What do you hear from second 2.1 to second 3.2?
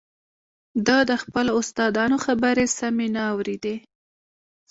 خبرې سمې